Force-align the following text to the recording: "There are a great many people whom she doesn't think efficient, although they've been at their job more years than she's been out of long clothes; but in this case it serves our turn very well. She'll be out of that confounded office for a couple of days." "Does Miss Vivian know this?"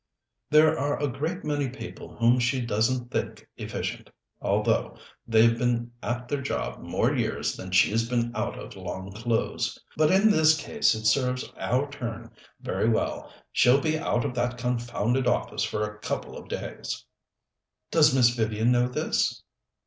"There 0.49 0.79
are 0.79 0.97
a 0.99 1.07
great 1.07 1.43
many 1.43 1.69
people 1.69 2.15
whom 2.17 2.39
she 2.39 2.59
doesn't 2.59 3.11
think 3.11 3.47
efficient, 3.57 4.09
although 4.41 4.97
they've 5.27 5.55
been 5.55 5.91
at 6.01 6.27
their 6.27 6.41
job 6.41 6.79
more 6.79 7.13
years 7.13 7.55
than 7.55 7.69
she's 7.69 8.09
been 8.09 8.31
out 8.35 8.57
of 8.57 8.75
long 8.75 9.11
clothes; 9.11 9.77
but 9.95 10.09
in 10.09 10.31
this 10.31 10.59
case 10.59 10.95
it 10.95 11.05
serves 11.05 11.47
our 11.55 11.87
turn 11.91 12.31
very 12.61 12.89
well. 12.89 13.31
She'll 13.51 13.79
be 13.79 13.95
out 13.99 14.25
of 14.25 14.33
that 14.33 14.57
confounded 14.57 15.27
office 15.27 15.63
for 15.63 15.83
a 15.83 15.99
couple 15.99 16.35
of 16.35 16.47
days." 16.49 17.05
"Does 17.91 18.11
Miss 18.15 18.29
Vivian 18.29 18.71
know 18.71 18.87
this?" 18.87 19.43